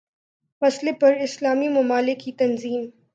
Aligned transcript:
مسئلے 0.61 0.91
پر 0.91 1.13
اسلامی 1.21 1.67
ممالک 1.67 2.19
کی 2.19 2.31
تنظیم 2.33 2.81